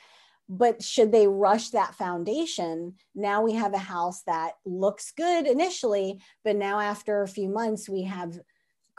[0.52, 6.20] but should they rush that foundation now we have a house that looks good initially
[6.42, 8.36] but now after a few months we have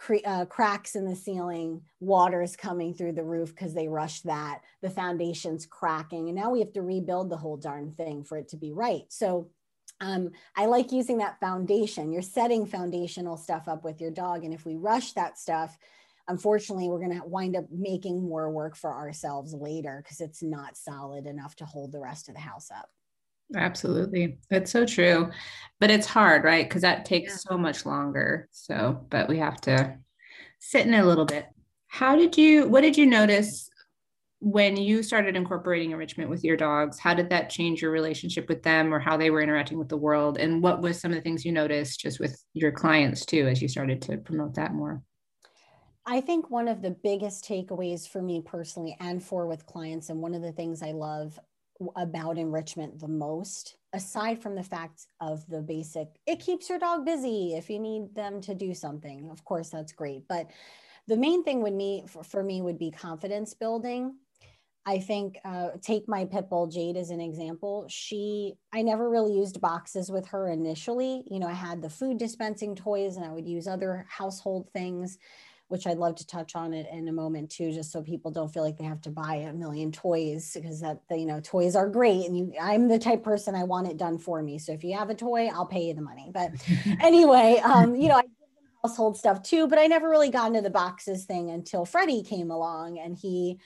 [0.01, 4.25] cre- uh, cracks in the ceiling water is coming through the roof because they rushed
[4.25, 8.37] that the foundation's cracking and now we have to rebuild the whole darn thing for
[8.37, 9.47] it to be right so
[9.99, 12.11] um, I like using that foundation.
[12.11, 14.43] You're setting foundational stuff up with your dog.
[14.43, 15.77] And if we rush that stuff,
[16.27, 20.75] unfortunately we're going to wind up making more work for ourselves later because it's not
[20.75, 22.89] solid enough to hold the rest of the house up
[23.55, 24.37] absolutely.
[24.49, 25.31] It's so true.
[25.79, 26.67] But it's hard right?
[26.67, 27.51] Because that takes yeah.
[27.51, 28.47] so much longer.
[28.51, 29.97] So but we have to
[30.59, 31.47] sit in a little bit.
[31.87, 33.69] How did you what did you notice
[34.39, 36.97] when you started incorporating enrichment with your dogs?
[36.97, 39.97] How did that change your relationship with them or how they were interacting with the
[39.97, 40.39] world?
[40.39, 43.61] And what was some of the things you noticed just with your clients too as
[43.61, 45.03] you started to promote that more?
[46.05, 50.19] I think one of the biggest takeaways for me personally and for with clients, and
[50.19, 51.39] one of the things I love
[51.96, 57.06] about enrichment the most, aside from the fact of the basic, it keeps your dog
[57.06, 59.30] busy if you need them to do something.
[59.32, 60.28] Of course, that's great.
[60.28, 60.52] But
[61.08, 64.15] the main thing would me for, for me would be confidence building.
[64.86, 67.86] I think uh, take my pit bull Jade as an example.
[67.88, 71.24] She, I never really used boxes with her initially.
[71.30, 75.20] You know, I had the food dispensing toys and I would use other household things
[75.71, 78.53] which I'd love to touch on it in a moment too, just so people don't
[78.53, 81.88] feel like they have to buy a million toys because that you know toys are
[81.88, 84.60] great and you I'm the type person I want it done for me.
[84.60, 86.29] So if you have a toy, I'll pay you the money.
[86.34, 86.51] But
[86.99, 90.47] anyway, um, you know, I give them household stuff too, but I never really got
[90.47, 93.60] into the boxes thing until Freddie came along and he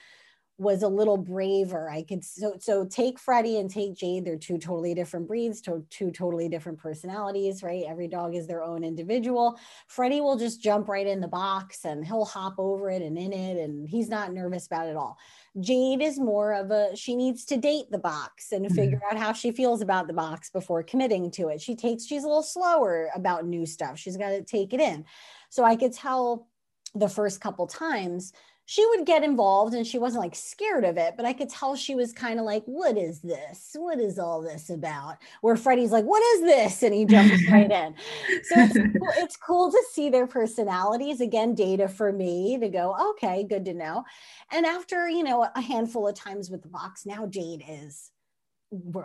[0.58, 1.90] was a little braver.
[1.90, 4.24] I could so so take Freddie and take Jade.
[4.24, 7.84] They're two totally different breeds, to, two totally different personalities, right?
[7.86, 9.58] Every dog is their own individual.
[9.86, 13.34] Freddie will just jump right in the box and he'll hop over it and in
[13.34, 15.18] it, and he's not nervous about it all.
[15.60, 18.74] Jade is more of a she needs to date the box and mm-hmm.
[18.74, 21.60] figure out how she feels about the box before committing to it.
[21.60, 23.98] She takes she's a little slower about new stuff.
[23.98, 25.04] She's got to take it in.
[25.50, 26.48] So I could tell
[26.94, 28.32] the first couple times
[28.66, 31.76] she would get involved and she wasn't like scared of it, but I could tell
[31.76, 33.74] she was kind of like, What is this?
[33.78, 35.18] What is all this about?
[35.40, 36.82] Where Freddie's like, What is this?
[36.82, 37.94] And he jumps right in.
[38.42, 38.76] So it's
[39.18, 41.20] it's cool to see their personalities.
[41.20, 44.04] Again, data for me to go, Okay, good to know.
[44.50, 48.10] And after, you know, a handful of times with the box, now Jade is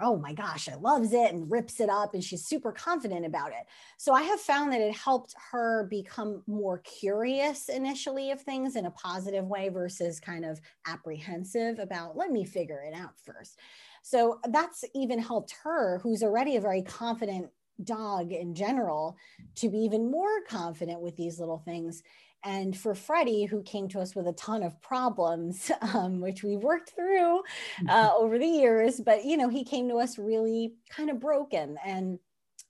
[0.02, 3.52] oh my gosh, I loves it and rips it up and she's super confident about
[3.52, 3.68] it.
[3.98, 8.88] So I have found that it helped her become more curious initially of things in
[8.88, 13.60] a positive way versus kind of apprehensive about let me figure it out first.
[14.02, 17.50] So that's even helped her who's already a very confident
[17.84, 19.18] dog in general
[19.56, 22.04] to be even more confident with these little things
[22.44, 26.60] and for Freddie, who came to us with a ton of problems, um, which we've
[26.60, 27.42] worked through
[27.88, 31.78] uh, over the years, but you know, he came to us really kind of broken.
[31.86, 32.20] And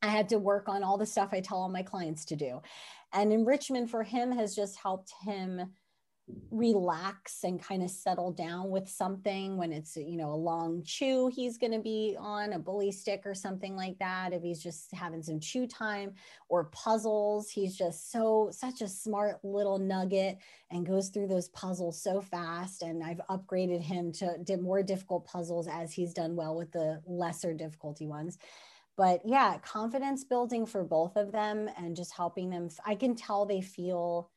[0.02, 2.62] I had to work on all the stuff I tell all my clients to do.
[3.14, 5.62] And enrichment for him has just helped him
[6.50, 11.30] relax and kind of settle down with something when it's you know a long chew
[11.34, 14.94] he's going to be on a bully stick or something like that if he's just
[14.94, 16.14] having some chew time
[16.50, 20.38] or puzzles he's just so such a smart little nugget
[20.70, 25.26] and goes through those puzzles so fast and i've upgraded him to did more difficult
[25.26, 28.38] puzzles as he's done well with the lesser difficulty ones.
[28.98, 33.46] But yeah confidence building for both of them and just helping them i can tell
[33.46, 34.30] they feel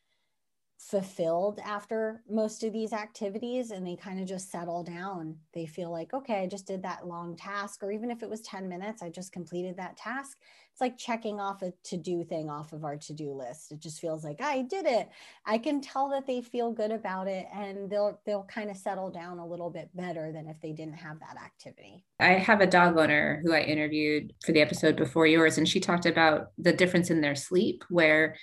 [0.78, 5.36] fulfilled after most of these activities and they kind of just settle down.
[5.52, 8.40] They feel like, okay, I just did that long task, or even if it was
[8.42, 10.36] 10 minutes, I just completed that task.
[10.72, 13.70] It's like checking off a to do thing off of our to do list.
[13.70, 15.08] It just feels like I did it.
[15.46, 19.10] I can tell that they feel good about it and they'll they'll kind of settle
[19.10, 22.04] down a little bit better than if they didn't have that activity.
[22.18, 25.78] I have a dog owner who I interviewed for the episode before yours, and she
[25.78, 28.34] talked about the difference in their sleep, where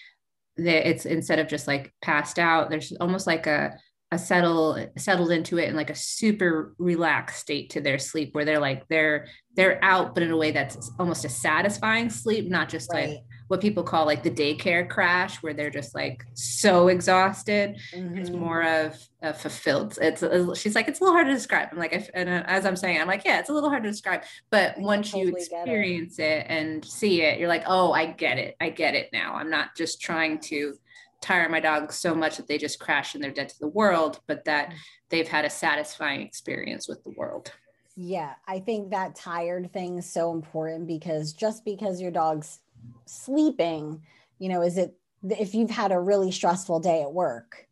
[0.57, 3.77] that it's instead of just like passed out there's almost like a
[4.13, 8.43] a settle settled into it in like a super relaxed state to their sleep where
[8.43, 12.67] they're like they're they're out but in a way that's almost a satisfying sleep not
[12.67, 13.09] just right.
[13.09, 13.19] like
[13.51, 18.17] what people call like the daycare crash where they're just like so exhausted mm-hmm.
[18.17, 21.67] it's more of a fulfilled it's a, she's like it's a little hard to describe
[21.73, 24.23] i'm like and as i'm saying i'm like yeah it's a little hard to describe
[24.51, 26.23] but once totally you experience it.
[26.23, 29.49] it and see it you're like oh i get it i get it now i'm
[29.49, 30.73] not just trying to
[31.19, 34.19] tire my dog so much that they just crash and they're dead to the world,
[34.25, 34.73] but that mm.
[35.09, 37.51] they've had a satisfying experience with the world.
[37.95, 42.59] Yeah, I think that tired thing is so important because just because your dog's
[43.05, 44.01] sleeping,
[44.39, 44.95] you know, is it
[45.29, 47.67] if you've had a really stressful day at work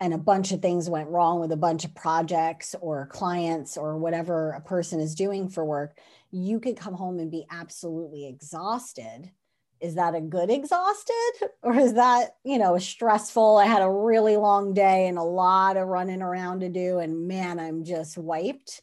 [0.00, 3.96] and a bunch of things went wrong with a bunch of projects or clients or
[3.96, 5.98] whatever a person is doing for work,
[6.30, 9.30] you could come home and be absolutely exhausted.
[9.80, 11.14] Is that a good exhausted?
[11.62, 15.76] Or is that you know stressful i had a really long day and a lot
[15.76, 18.82] of running around to do and man i'm just wiped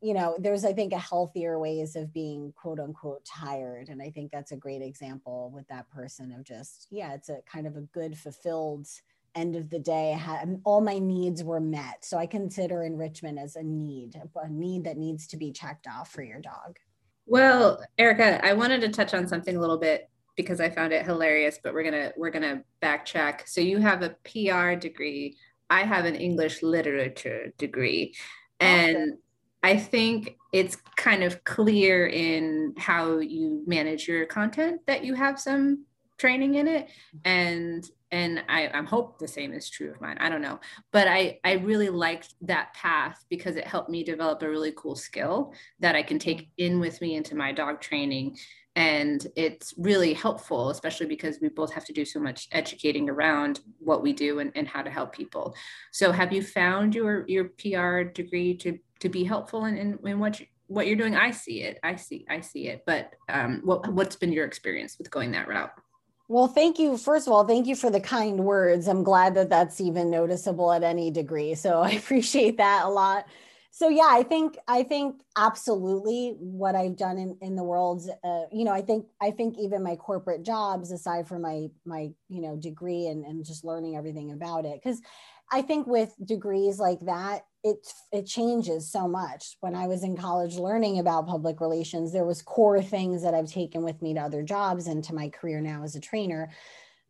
[0.00, 4.10] you know there's i think a healthier ways of being quote unquote tired and i
[4.10, 7.76] think that's a great example with that person of just yeah it's a kind of
[7.76, 8.86] a good fulfilled
[9.34, 13.56] end of the day had, all my needs were met so i consider enrichment as
[13.56, 16.78] a need a need that needs to be checked off for your dog
[17.26, 20.08] well erica i wanted to touch on something a little bit
[20.38, 23.48] because I found it hilarious, but we're gonna we're gonna backtrack.
[23.48, 25.36] So you have a PR degree.
[25.68, 28.14] I have an English literature degree.
[28.60, 29.18] And awesome.
[29.62, 35.40] I think it's kind of clear in how you manage your content that you have
[35.40, 35.84] some
[36.18, 36.88] training in it.
[37.24, 40.16] And and I, I hope the same is true of mine.
[40.18, 40.60] I don't know.
[40.92, 44.96] But I, I really liked that path because it helped me develop a really cool
[44.96, 48.38] skill that I can take in with me into my dog training
[48.76, 53.60] and it's really helpful especially because we both have to do so much educating around
[53.80, 55.54] what we do and, and how to help people
[55.90, 60.18] so have you found your your pr degree to to be helpful in, in, in
[60.18, 63.60] what you, what you're doing i see it i see i see it but um,
[63.64, 65.72] what, what's been your experience with going that route
[66.30, 66.98] well, thank you.
[66.98, 68.86] First of all, thank you for the kind words.
[68.86, 71.54] I'm glad that that's even noticeable at any degree.
[71.54, 73.24] So I appreciate that a lot
[73.78, 78.42] so yeah i think i think absolutely what i've done in, in the world uh,
[78.50, 82.40] you know i think i think even my corporate jobs aside from my my you
[82.40, 85.00] know degree and, and just learning everything about it because
[85.52, 89.56] i think with degrees like that it it changes so much.
[89.60, 93.50] When i was in college learning about public relations there was core things that i've
[93.50, 96.50] taken with me to other jobs and to my career now as a trainer.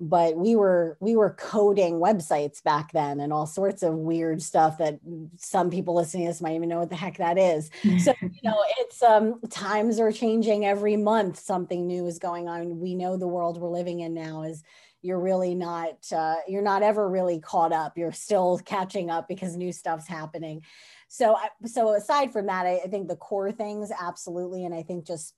[0.01, 4.79] But we were we were coding websites back then and all sorts of weird stuff
[4.79, 5.01] that
[5.37, 7.69] some people listening to this might even know what the heck that is.
[7.99, 11.41] So you know it's um times are changing every month.
[11.41, 12.79] Something new is going on.
[12.79, 14.63] We know the world we're living in now is
[15.03, 17.97] you're really not uh, you're not ever really caught up.
[17.97, 20.63] You're still catching up because new stuff's happening.
[21.09, 24.83] So I, so aside from that I, I think the core things absolutely and i
[24.83, 25.35] think just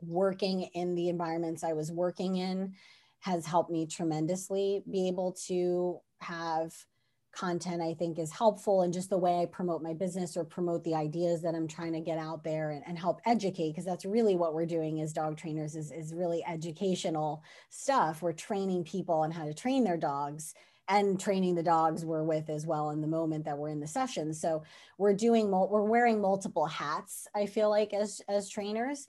[0.00, 2.74] working in the environments i was working in
[3.20, 6.72] has helped me tremendously be able to have
[7.38, 10.82] content I think is helpful and just the way I promote my business or promote
[10.84, 14.04] the ideas that I'm trying to get out there and, and help educate because that's
[14.04, 18.22] really what we're doing as dog trainers is, is really educational stuff.
[18.22, 20.54] We're training people on how to train their dogs
[20.88, 23.86] and training the dogs we're with as well in the moment that we're in the
[23.86, 24.32] session.
[24.34, 24.64] So
[24.96, 29.06] we're doing we're wearing multiple hats, I feel like as as trainers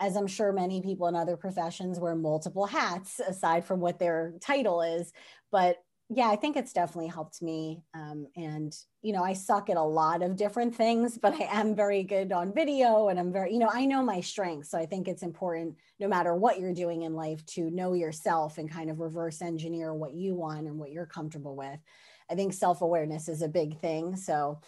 [0.00, 4.32] as I'm sure many people in other professions wear multiple hats aside from what their
[4.40, 5.12] title is.
[5.52, 5.76] But
[6.12, 7.84] yeah, I think it's definitely helped me.
[7.94, 11.76] Um, and, you know, I suck at a lot of different things, but I am
[11.76, 14.72] very good on video and I'm very, you know, I know my strengths.
[14.72, 18.58] So I think it's important, no matter what you're doing in life, to know yourself
[18.58, 21.78] and kind of reverse engineer what you want and what you're comfortable with.
[22.28, 24.16] I think self awareness is a big thing.
[24.16, 24.60] So,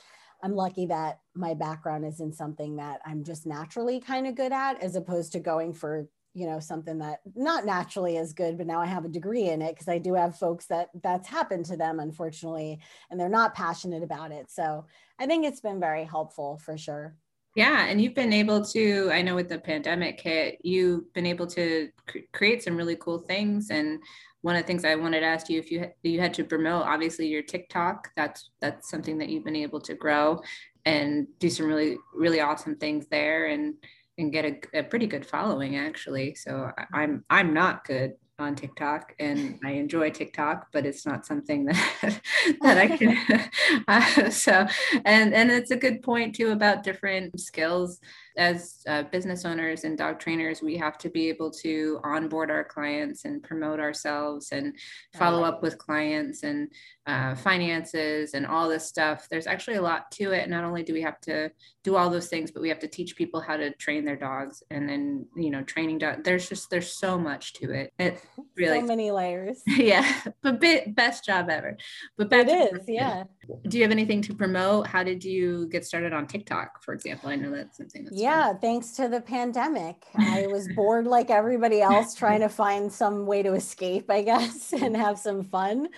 [0.45, 4.51] I'm lucky that my background is in something that I'm just naturally kind of good
[4.53, 8.67] at, as opposed to going for you know something that not naturally is good but
[8.67, 11.65] now i have a degree in it because i do have folks that that's happened
[11.65, 12.79] to them unfortunately
[13.11, 14.51] and they're not passionate about it.
[14.51, 14.87] So
[15.19, 17.15] i think it's been very helpful for sure.
[17.55, 21.47] Yeah and you've been able to i know with the pandemic hit you've been able
[21.49, 24.01] to cr- create some really cool things and
[24.43, 26.85] one of the things I wanted to ask you if you you had to promote
[26.85, 30.43] obviously your TikTok that's that's something that you've been able to grow
[30.85, 33.75] and do some really really awesome things there and
[34.19, 36.35] and get a, a pretty good following actually.
[36.35, 36.95] So mm-hmm.
[36.95, 42.21] I'm I'm not good on TikTok and I enjoy TikTok, but it's not something that
[42.61, 43.51] that I can.
[43.89, 44.67] uh, so,
[45.05, 48.01] and and it's a good point too about different skills
[48.37, 52.65] as uh, business owners and dog trainers, we have to be able to onboard our
[52.65, 54.75] clients and promote ourselves and
[55.15, 56.69] follow up with clients and
[57.07, 59.27] uh, finances and all this stuff.
[59.31, 60.49] There's actually a lot to it.
[60.49, 61.51] Not only do we have to
[61.85, 64.63] do all those things, but we have to teach people how to train their dogs
[64.71, 66.25] and then, you know, training dog.
[66.25, 67.93] There's just, there's so much to it.
[67.99, 68.22] It
[68.57, 69.63] really, so many layers.
[69.67, 70.11] Yeah.
[70.43, 71.77] But bit, best job ever.
[72.17, 72.85] But back it is.
[72.89, 73.25] Yeah.
[73.69, 74.87] Do you have anything to promote?
[74.87, 77.29] How did you get started on TikTok, for example?
[77.31, 78.59] I know that's something that's yeah, fun.
[78.61, 80.05] thanks to the pandemic.
[80.17, 84.73] I was bored like everybody else, trying to find some way to escape, I guess,
[84.73, 85.89] and have some fun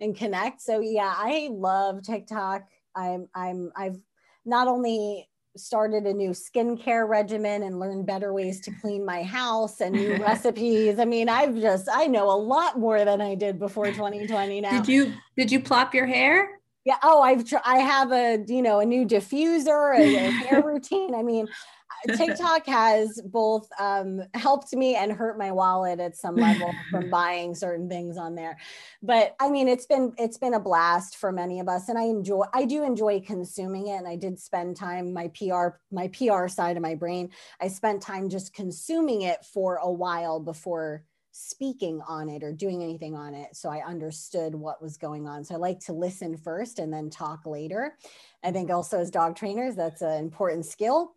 [0.00, 0.62] and connect.
[0.62, 2.66] So yeah, I love TikTok.
[2.96, 3.98] I'm I'm I've
[4.44, 9.80] not only started a new skincare regimen and learned better ways to clean my house
[9.80, 10.98] and new recipes.
[10.98, 14.70] I mean, I've just I know a lot more than I did before 2020 now.
[14.70, 16.60] Did you did you plop your hair?
[16.84, 16.96] Yeah.
[17.02, 21.14] Oh, I've tr- I have a you know a new diffuser, a, a hair routine.
[21.14, 21.46] I mean,
[22.16, 27.54] TikTok has both um, helped me and hurt my wallet at some level from buying
[27.54, 28.58] certain things on there.
[29.02, 32.04] But I mean, it's been it's been a blast for many of us, and I
[32.04, 33.96] enjoy I do enjoy consuming it.
[33.96, 37.30] And I did spend time my PR my PR side of my brain.
[37.60, 41.04] I spent time just consuming it for a while before
[41.36, 45.42] speaking on it or doing anything on it so i understood what was going on
[45.42, 47.96] so i like to listen first and then talk later
[48.44, 51.16] i think also as dog trainers that's an important skill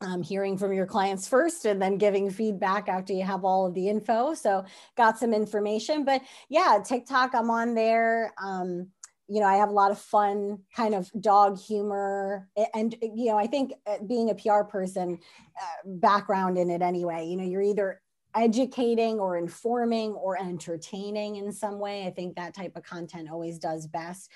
[0.00, 3.74] um, hearing from your clients first and then giving feedback after you have all of
[3.74, 4.34] the info.
[4.34, 4.64] So
[4.96, 8.32] got some information, but yeah, TikTok, I'm on there.
[8.42, 8.88] Um,
[9.28, 12.48] you know, I have a lot of fun kind of dog humor.
[12.74, 15.18] And, you know, I think uh, being a PR person,
[15.60, 18.00] uh, background in it anyway, you know, you're either
[18.34, 22.06] educating or informing or entertaining in some way.
[22.06, 24.30] I think that type of content always does best.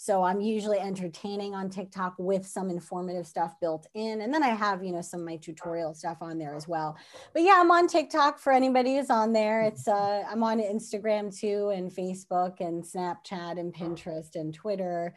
[0.00, 4.20] So I'm usually entertaining on TikTok with some informative stuff built in.
[4.20, 6.96] And then I have, you know, some of my tutorial stuff on there as well.
[7.32, 9.62] But yeah, I'm on TikTok for anybody who's on there.
[9.62, 15.16] It's uh I'm on Instagram too and Facebook and Snapchat and Pinterest and Twitter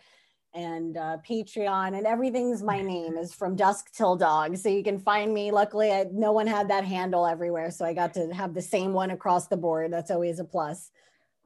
[0.55, 4.57] and uh, Patreon and everything's my name is from dusk till dog.
[4.57, 5.51] So you can find me.
[5.51, 7.69] Luckily, I, no one had that handle everywhere.
[7.69, 9.93] So I got to have the same one across the board.
[9.93, 10.89] That's always a plus.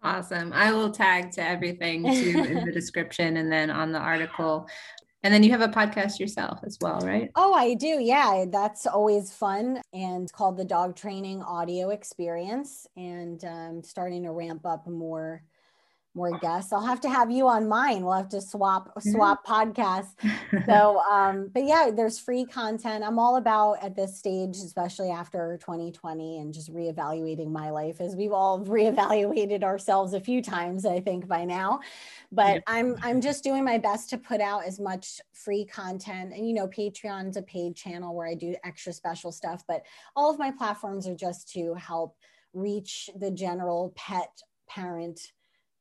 [0.06, 0.54] Awesome.
[0.54, 4.68] I will tag to everything too in the description and then on the article.
[5.24, 7.32] And then you have a podcast yourself as well, right?
[7.36, 7.88] Oh, I do.
[8.00, 12.86] Yeah, that's always fun and called the Dog Training Audio Experience.
[12.96, 15.42] And um, starting to ramp up more
[16.16, 16.72] more guests.
[16.72, 18.04] I'll have to have you on mine.
[18.04, 20.14] We'll have to swap swap podcasts.
[20.66, 23.04] So, um, but yeah, there's free content.
[23.04, 28.16] I'm all about at this stage, especially after 2020, and just reevaluating my life as
[28.16, 31.82] we've all reevaluated ourselves a few times, I think by now.
[32.32, 32.62] But yeah.
[32.68, 36.34] I'm I'm just doing my best to put out as much free content.
[36.34, 39.84] And you know, Patreon's a paid channel where I do extra special stuff, but
[40.16, 42.16] all of my platforms are just to help
[42.54, 44.30] reach the general pet
[44.68, 45.20] parent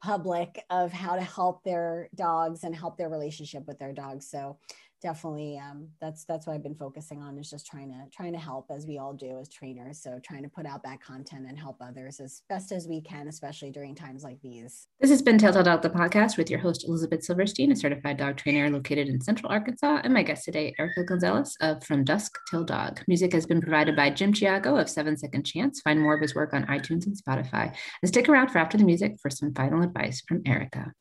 [0.04, 4.28] public of how to help their dogs and help their relationship with their dogs.
[4.28, 4.58] So
[5.04, 8.38] definitely um, that's that's what I've been focusing on is just trying to trying to
[8.38, 10.02] help as we all do as trainers.
[10.02, 13.28] So trying to put out that content and help others as best as we can,
[13.28, 14.88] especially during times like these.
[15.00, 18.38] This has been Telltale Dog the podcast with your host Elizabeth Silverstein, a certified dog
[18.38, 22.64] trainer located in Central Arkansas, and my guest today, Erica Gonzalez of From Dusk Till
[22.64, 23.02] Dog.
[23.06, 25.82] Music has been provided by Jim Chiago of Seven Second Chance.
[25.82, 27.74] Find more of his work on iTunes and Spotify.
[28.02, 30.94] And stick around for after the music for some final advice from Erica.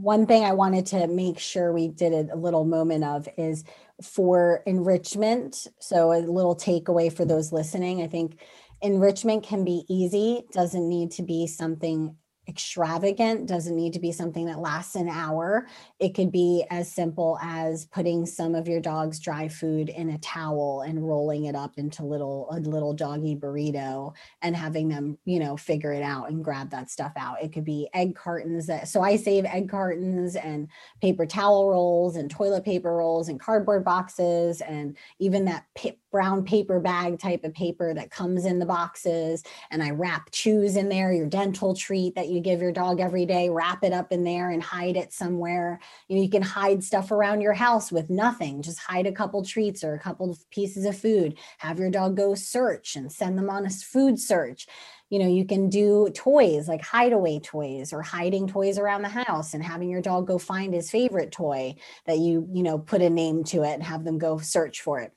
[0.00, 3.64] One thing I wanted to make sure we did a little moment of is
[4.02, 5.66] for enrichment.
[5.78, 8.02] So, a little takeaway for those listening.
[8.02, 8.40] I think
[8.80, 12.16] enrichment can be easy, doesn't need to be something
[12.50, 15.68] extravagant doesn't need to be something that lasts an hour.
[16.00, 20.18] It could be as simple as putting some of your dog's dry food in a
[20.18, 25.38] towel and rolling it up into little a little doggy burrito and having them you
[25.38, 27.42] know figure it out and grab that stuff out.
[27.42, 30.68] It could be egg cartons that so i save egg cartons and
[31.00, 35.64] paper towel rolls and toilet paper rolls and cardboard boxes and even that
[36.10, 40.76] brown paper bag type of paper that comes in the boxes and I wrap chews
[40.76, 44.12] in there, your dental treat that you give your dog every day, wrap it up
[44.12, 45.80] in there and hide it somewhere.
[46.08, 48.62] You know, you can hide stuff around your house with nothing.
[48.62, 51.38] Just hide a couple treats or a couple pieces of food.
[51.58, 54.66] Have your dog go search and send them on a food search
[55.10, 59.52] you know you can do toys like hideaway toys or hiding toys around the house
[59.52, 61.74] and having your dog go find his favorite toy
[62.06, 65.00] that you you know put a name to it and have them go search for
[65.00, 65.12] it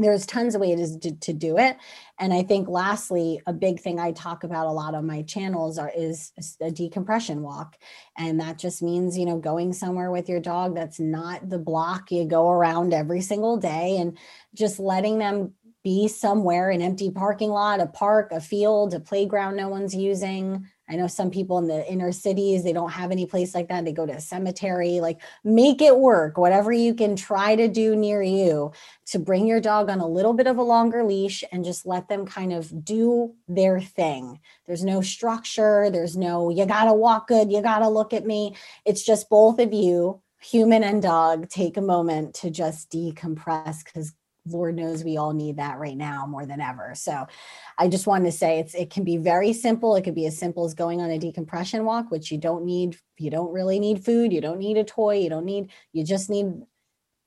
[0.00, 1.76] there's tons of ways to, to do it.
[2.18, 5.78] And i think lastly a big thing i talk about a lot on my channels
[5.78, 7.76] are is a decompression walk.
[8.16, 12.10] And that just means you know going somewhere with your dog that's not the block
[12.10, 14.18] you go around every single day and
[14.54, 19.56] just letting them be somewhere an empty parking lot a park a field a playground
[19.56, 23.24] no one's using I know some people in the inner cities, they don't have any
[23.24, 23.84] place like that.
[23.84, 27.94] They go to a cemetery, like make it work, whatever you can try to do
[27.94, 28.72] near you
[29.06, 32.08] to bring your dog on a little bit of a longer leash and just let
[32.08, 34.40] them kind of do their thing.
[34.66, 38.26] There's no structure, there's no, you got to walk good, you got to look at
[38.26, 38.56] me.
[38.84, 44.12] It's just both of you, human and dog, take a moment to just decompress because
[44.46, 46.92] Lord knows we all need that right now more than ever.
[46.94, 47.26] So
[47.78, 49.96] I just wanted to say it's it can be very simple.
[49.96, 52.96] It could be as simple as going on a decompression walk, which you don't need,
[53.18, 56.30] you don't really need food, you don't need a toy, you don't need, you just
[56.30, 56.46] need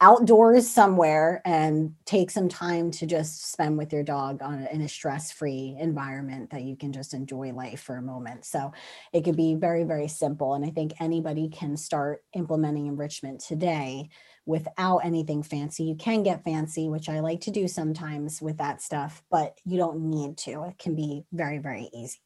[0.01, 4.89] outdoors somewhere and take some time to just spend with your dog on in a
[4.89, 8.43] stress-free environment that you can just enjoy life for a moment.
[8.43, 8.74] So
[9.14, 10.55] it could be very, very simple.
[10.55, 14.09] And I think anybody can start implementing enrichment today
[14.45, 15.83] without anything fancy.
[15.83, 19.77] You can get fancy, which I like to do sometimes with that stuff, but you
[19.77, 20.63] don't need to.
[20.63, 22.19] It can be very, very easy.